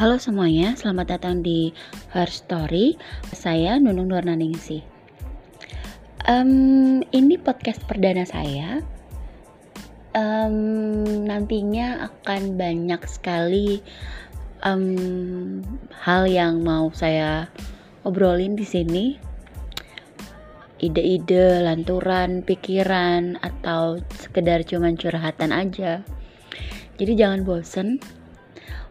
[0.00, 1.76] Halo semuanya, selamat datang di
[2.08, 2.96] Her Story.
[3.36, 4.80] Saya Nunung Nurnaningsi.
[6.24, 8.80] Um, ini podcast perdana saya.
[10.16, 13.84] Um, nantinya akan banyak sekali
[14.64, 15.60] um,
[15.92, 17.52] hal yang mau saya
[18.00, 19.20] obrolin di sini.
[20.80, 26.00] Ide-ide, lanturan, pikiran, atau sekedar cuman curhatan aja.
[26.96, 28.00] Jadi jangan bosen.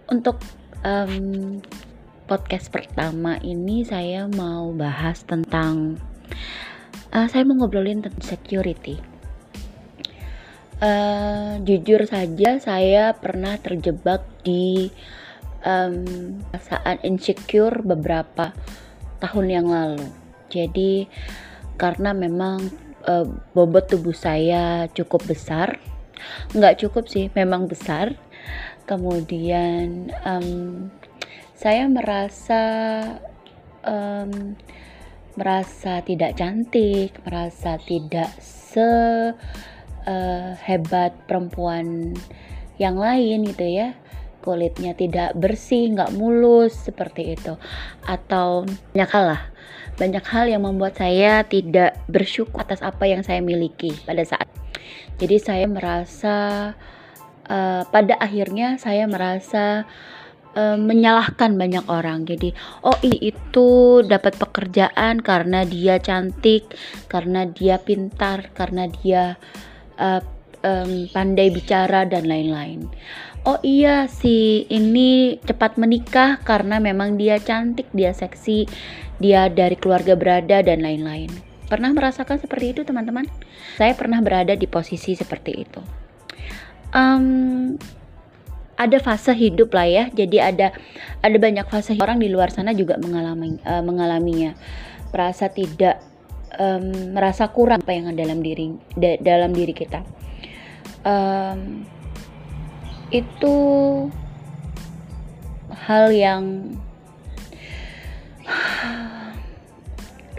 [0.06, 1.60] Untuk um,
[2.30, 6.00] podcast pertama ini saya mau bahas tentang
[7.12, 9.00] uh, saya mau ngobrolin tentang security.
[10.80, 14.88] Uh, jujur saja saya pernah terjebak di
[15.68, 16.08] um,
[16.56, 18.56] saat insecure beberapa
[19.20, 20.08] tahun yang lalu.
[20.48, 21.12] Jadi
[21.76, 22.64] karena memang
[23.04, 25.84] uh, bobot tubuh saya cukup besar,
[26.56, 28.16] nggak cukup sih, memang besar
[28.90, 30.90] kemudian um,
[31.54, 32.64] saya merasa
[33.86, 34.58] um,
[35.38, 38.82] merasa tidak cantik, merasa tidak se
[40.10, 42.18] uh, hebat perempuan
[42.82, 43.94] yang lain gitu ya.
[44.40, 47.60] Kulitnya tidak bersih, nggak mulus seperti itu,
[48.08, 48.64] atau
[48.96, 49.44] banyak hal lah,
[50.00, 54.48] banyak hal yang membuat saya tidak bersyukur atas apa yang saya miliki pada saat.
[55.20, 56.72] Jadi saya merasa
[57.50, 59.84] uh, pada akhirnya saya merasa
[60.56, 62.24] uh, menyalahkan banyak orang.
[62.24, 62.54] Jadi,
[62.86, 66.72] oh ini itu dapat pekerjaan karena dia cantik,
[67.12, 69.36] karena dia pintar, karena dia
[69.98, 70.22] uh,
[70.64, 72.88] um, pandai bicara dan lain-lain.
[73.48, 78.68] Oh iya si ini cepat menikah karena memang dia cantik, dia seksi,
[79.18, 81.32] dia dari keluarga berada dan lain-lain.
[81.72, 83.30] Pernah merasakan seperti itu teman-teman?
[83.78, 85.99] Saya pernah berada di posisi seperti itu
[86.94, 87.76] um,
[88.80, 90.04] ada fase hidup lah ya.
[90.16, 90.72] Jadi ada
[91.20, 94.56] ada banyak fase orang di luar sana juga mengalami uh, mengalaminya.
[95.12, 96.00] Merasa tidak
[96.56, 100.02] um, merasa kurang apa yang ada dalam diri da, dalam diri kita.
[101.04, 101.84] Um,
[103.10, 103.56] itu
[105.74, 106.76] hal yang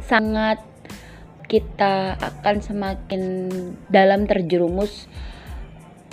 [0.06, 0.62] sangat
[1.50, 3.22] kita akan semakin
[3.91, 5.10] dalam terjerumus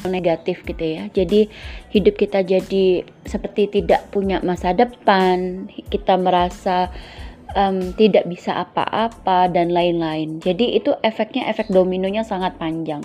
[0.06, 1.10] negatif gitu ya.
[1.10, 1.50] Jadi
[1.90, 6.94] hidup kita jadi seperti tidak punya masa depan, kita merasa
[7.58, 10.38] um, tidak bisa apa-apa dan lain-lain.
[10.38, 13.02] Jadi itu efeknya efek dominonya sangat panjang.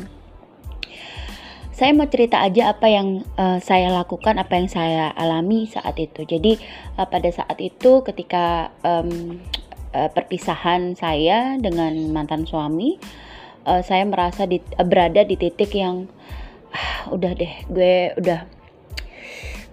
[1.73, 6.29] Saya mau cerita aja apa yang uh, saya lakukan, apa yang saya alami saat itu.
[6.29, 6.61] Jadi
[7.01, 9.41] uh, pada saat itu ketika um,
[9.97, 13.01] uh, perpisahan saya dengan mantan suami,
[13.65, 16.07] uh, saya merasa di, uh, berada di titik yang
[17.15, 18.41] udah deh gue udah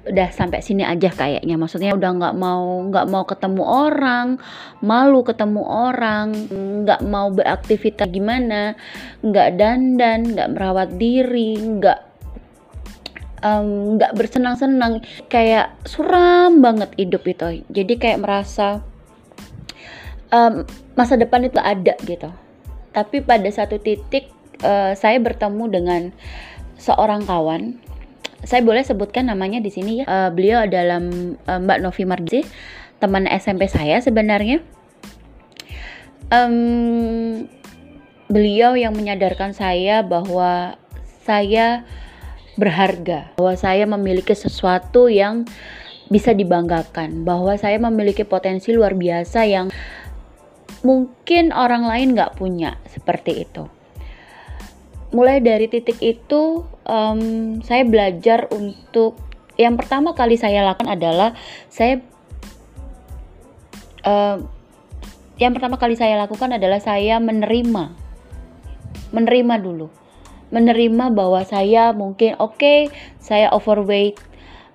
[0.10, 1.56] udah sampai sini aja kayaknya.
[1.60, 4.28] Maksudnya udah nggak mau nggak mau ketemu orang
[4.82, 6.28] malu ketemu orang
[6.84, 8.74] nggak mau beraktivitas gimana
[9.22, 12.00] nggak dandan nggak merawat diri nggak
[13.96, 15.04] nggak um, bersenang-senang.
[15.30, 17.64] Kayak suram banget hidup itu.
[17.70, 18.84] Jadi kayak merasa
[20.34, 20.66] um,
[20.98, 22.32] masa depan itu ada gitu.
[22.90, 24.32] Tapi pada satu titik
[24.66, 26.02] uh, saya bertemu dengan
[26.80, 27.78] seorang kawan
[28.48, 30.06] saya boleh sebutkan namanya di sini ya.
[30.08, 32.42] Uh, beliau adalah uh, Mbak Novi Marzi,
[33.04, 34.64] teman SMP saya sebenarnya.
[36.32, 37.50] Um,
[38.30, 40.78] beliau yang menyadarkan saya bahwa
[41.26, 41.84] saya
[42.56, 45.44] berharga, bahwa saya memiliki sesuatu yang
[46.08, 49.68] bisa dibanggakan, bahwa saya memiliki potensi luar biasa yang
[50.80, 53.68] mungkin orang lain nggak punya seperti itu
[55.10, 57.22] mulai dari titik itu um,
[57.66, 59.18] saya belajar untuk
[59.58, 61.34] yang pertama kali saya lakukan adalah
[61.68, 62.00] saya
[64.06, 64.38] uh,
[65.40, 67.96] yang pertama kali saya lakukan adalah saya menerima
[69.10, 69.90] menerima dulu
[70.50, 72.80] menerima bahwa saya mungkin oke okay,
[73.18, 74.18] saya overweight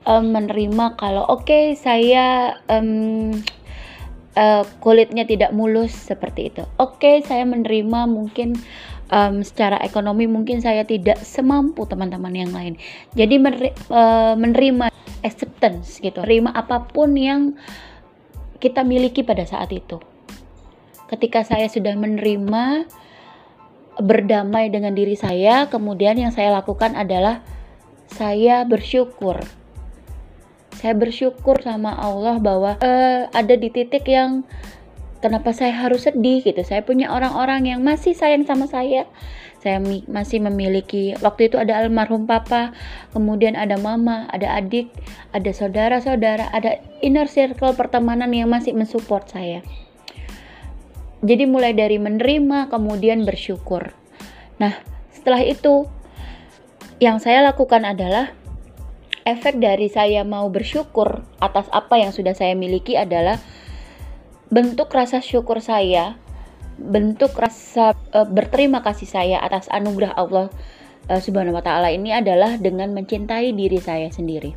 [0.06, 3.32] um, menerima kalau oke okay, saya um,
[4.38, 6.62] uh, kulitnya tidak mulus seperti itu.
[6.78, 8.54] Oke okay, saya menerima mungkin
[9.14, 12.74] um, secara ekonomi mungkin saya tidak semampu teman-teman yang lain.
[13.14, 14.90] Jadi uh, menerima
[15.22, 17.54] acceptance gitu, terima apa pun yang
[18.58, 20.02] kita miliki pada saat itu.
[21.06, 22.90] Ketika saya sudah menerima
[24.02, 27.46] berdamai dengan diri saya, kemudian yang saya lakukan adalah
[28.10, 29.38] saya bersyukur.
[30.74, 34.42] Saya bersyukur sama Allah bahwa uh, ada di titik yang
[35.24, 36.60] kenapa saya harus sedih gitu.
[36.60, 39.08] Saya punya orang-orang yang masih sayang sama saya.
[39.64, 42.76] Saya masih memiliki waktu itu ada almarhum papa
[43.16, 44.92] kemudian ada mama ada adik
[45.32, 49.64] ada saudara-saudara ada inner circle pertemanan yang masih mensupport saya.
[51.24, 53.96] Jadi mulai dari menerima kemudian bersyukur.
[54.60, 54.76] Nah
[55.08, 55.88] setelah itu
[57.00, 58.36] yang saya lakukan adalah
[59.24, 63.40] efek dari saya mau bersyukur atas apa yang sudah saya miliki adalah
[64.52, 66.16] bentuk rasa syukur saya,
[66.76, 70.50] bentuk rasa uh, berterima kasih saya atas anugerah Allah
[71.08, 74.52] uh, Subhanahu wa taala ini adalah dengan mencintai diri saya sendiri.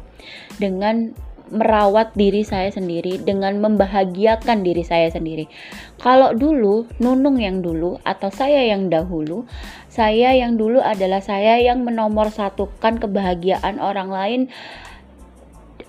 [0.57, 1.13] Dengan
[1.47, 5.47] merawat diri saya sendiri dengan membahagiakan diri saya sendiri.
[5.95, 9.47] Kalau dulu, Nunung yang dulu atau saya yang dahulu,
[9.87, 14.41] saya yang dulu adalah saya yang menomor satukan kebahagiaan orang lain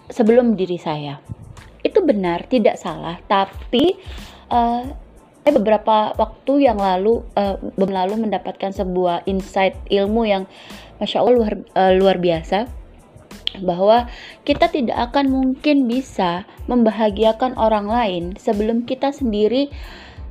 [0.09, 1.21] sebelum diri saya
[1.89, 3.97] itu benar tidak salah tapi
[4.53, 4.85] uh,
[5.49, 10.45] beberapa waktu yang lalu uh, lalu mendapatkan sebuah insight ilmu yang
[11.01, 12.69] masya allah luar uh, luar biasa
[13.65, 14.07] bahwa
[14.45, 19.73] kita tidak akan mungkin bisa membahagiakan orang lain sebelum kita sendiri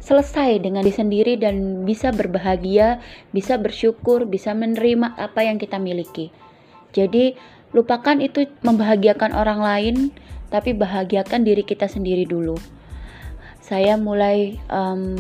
[0.07, 3.03] selesai dengan diri sendiri dan bisa berbahagia,
[3.35, 6.31] bisa bersyukur, bisa menerima apa yang kita miliki.
[6.95, 7.35] Jadi,
[7.75, 9.95] lupakan itu membahagiakan orang lain
[10.47, 12.55] tapi bahagiakan diri kita sendiri dulu.
[13.59, 15.15] Saya mulai um,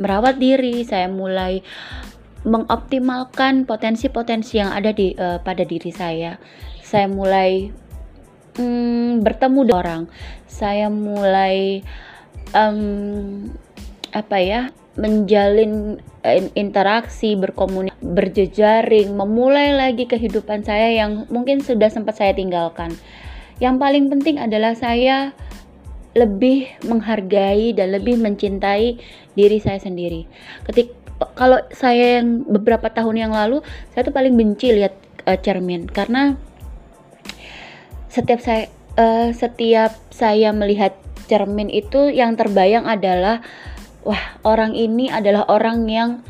[0.00, 1.60] merawat diri, saya mulai
[2.42, 6.40] mengoptimalkan potensi-potensi yang ada di uh, pada diri saya.
[6.82, 7.70] Saya mulai
[8.58, 10.02] um, bertemu dengan orang.
[10.48, 11.84] Saya mulai
[12.56, 13.48] um,
[14.12, 14.60] apa ya
[14.92, 15.96] menjalin
[16.54, 22.92] interaksi, berkomunikasi, berjejaring, memulai lagi kehidupan saya yang mungkin sudah sempat saya tinggalkan.
[23.58, 25.34] Yang paling penting adalah saya
[26.12, 29.00] lebih menghargai dan lebih mencintai
[29.32, 30.28] diri saya sendiri.
[30.68, 30.92] Ketik
[31.36, 33.64] kalau saya yang beberapa tahun yang lalu,
[33.94, 34.92] saya tuh paling benci lihat
[35.24, 36.36] uh, cermin karena
[38.12, 38.68] setiap saya
[39.00, 40.92] uh, setiap saya melihat
[41.30, 43.40] cermin itu yang terbayang adalah
[44.04, 46.20] wah orang ini adalah orang yang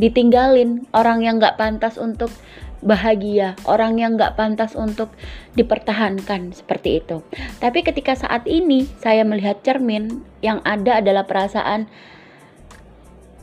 [0.00, 2.32] ditinggalin, orang yang nggak pantas untuk
[2.80, 5.12] bahagia, orang yang nggak pantas untuk
[5.52, 7.20] dipertahankan seperti itu.
[7.60, 11.88] Tapi ketika saat ini saya melihat cermin, yang ada adalah perasaan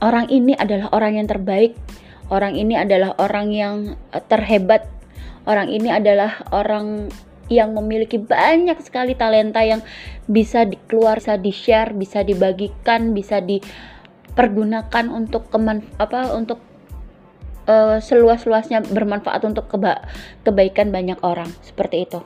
[0.01, 1.77] orang ini adalah orang yang terbaik,
[2.33, 3.75] orang ini adalah orang yang
[4.13, 4.89] eh, terhebat,
[5.45, 7.13] orang ini adalah orang
[7.47, 9.79] yang memiliki banyak sekali talenta yang
[10.27, 16.59] bisa dikeluar, bisa di-share, bisa dibagikan, bisa dipergunakan untuk keman apa untuk
[17.67, 20.01] uh, seluas-luasnya bermanfaat untuk keba
[20.47, 21.51] kebaikan banyak orang.
[21.61, 22.19] Seperti itu.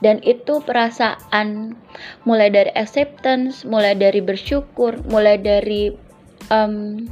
[0.00, 1.76] Dan itu perasaan
[2.24, 5.92] mulai dari acceptance mulai dari bersyukur mulai dari
[6.48, 7.04] um,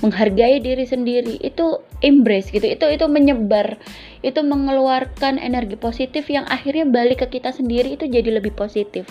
[0.00, 2.64] menghargai diri sendiri itu embrace gitu.
[2.64, 3.76] Itu itu menyebar
[4.24, 9.04] itu mengeluarkan energi positif yang akhirnya balik ke kita sendiri itu jadi lebih positif.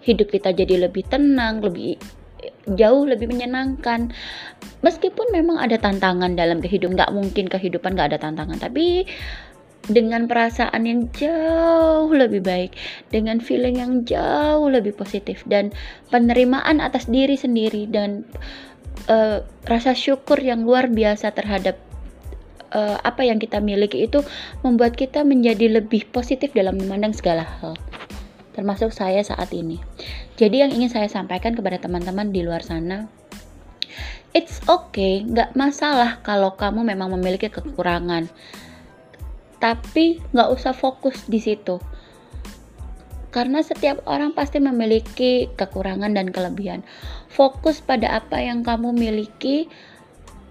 [0.00, 2.00] Hidup kita jadi lebih tenang lebih
[2.76, 4.12] jauh lebih menyenangkan
[4.84, 9.08] meskipun memang ada tantangan dalam kehidupan nggak mungkin kehidupan nggak ada tantangan tapi
[9.86, 12.74] dengan perasaan yang jauh lebih baik,
[13.14, 15.70] dengan feeling yang jauh lebih positif dan
[16.10, 18.26] penerimaan atas diri sendiri dan
[19.06, 21.78] uh, rasa syukur yang luar biasa terhadap
[22.74, 24.26] uh, apa yang kita miliki itu
[24.66, 27.78] membuat kita menjadi lebih positif dalam memandang segala hal
[28.56, 29.76] termasuk saya saat ini.
[30.36, 33.08] Jadi yang ingin saya sampaikan kepada teman-teman di luar sana,
[34.36, 38.28] it's okay, nggak masalah kalau kamu memang memiliki kekurangan,
[39.56, 41.80] tapi nggak usah fokus di situ.
[43.32, 46.84] Karena setiap orang pasti memiliki kekurangan dan kelebihan.
[47.32, 49.68] Fokus pada apa yang kamu miliki,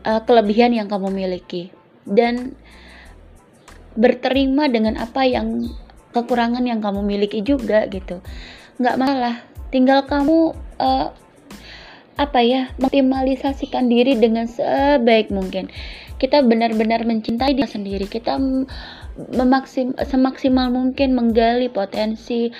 [0.05, 1.69] uh, kelebihan yang kamu miliki,
[2.09, 2.57] dan
[3.93, 5.65] berterima dengan apa yang
[6.15, 8.23] kekurangan yang kamu miliki juga gitu
[8.75, 9.35] nggak malah
[9.75, 11.11] tinggal kamu uh,
[12.15, 15.67] apa ya mengoptimalisasikan diri dengan sebaik mungkin.
[16.15, 18.07] Kita benar-benar mencintai diri sendiri.
[18.07, 18.39] Kita
[19.35, 22.55] memaksim semaksimal mungkin menggali potensi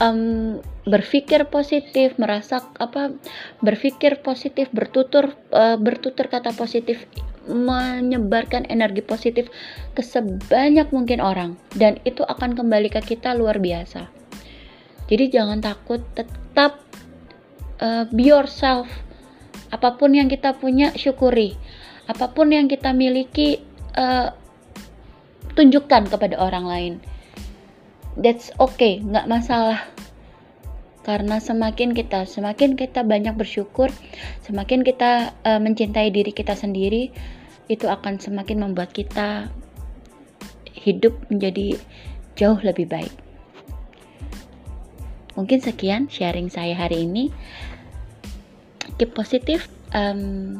[0.00, 0.56] um,
[0.88, 3.12] berpikir positif merasa apa
[3.60, 7.04] berpikir positif bertutur uh, bertutur kata positif
[7.44, 9.52] menyebarkan energi positif
[9.92, 11.60] ke sebanyak mungkin orang.
[11.76, 14.17] Dan itu akan kembali ke kita luar biasa.
[15.08, 16.84] Jadi jangan takut, tetap
[17.80, 18.88] uh, be yourself.
[19.72, 21.56] Apa pun yang kita punya syukuri.
[22.08, 23.60] Apa pun yang kita miliki
[23.96, 24.32] uh,
[25.56, 26.92] tunjukkan kepada orang lain.
[28.20, 29.80] That's okay, nggak masalah.
[31.08, 33.88] karena semakin kita semakin kita banyak bersyukur
[34.44, 37.08] semakin kita uh, mencintai diri kita sendiri
[37.72, 39.48] itu akan semakin membuat kita
[40.76, 41.80] hidup menjadi
[42.36, 43.27] jauh lebih baik
[45.38, 47.30] mungkin sekian sharing saya hari ini.
[48.98, 50.58] Keep positif um,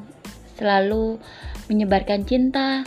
[0.54, 1.18] selalu
[1.66, 2.87] menyebarkan cinta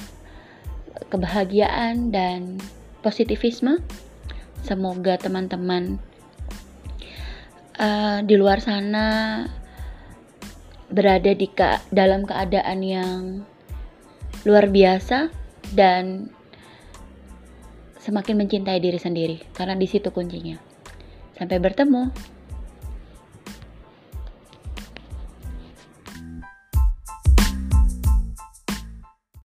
[1.12, 2.64] kebahagiaan dan
[3.04, 3.84] positivisme.
[4.64, 6.00] Semoga teman-teman
[7.76, 9.44] uh, di luar sana
[10.88, 13.44] berada di ke dalam keadaan yang
[14.48, 15.28] luar biasa
[15.76, 16.32] dan
[18.00, 19.38] semakin mencintai diri sendiri.
[19.52, 20.71] Karena di situ kuncinya.
[21.42, 22.14] Sampai bertemu.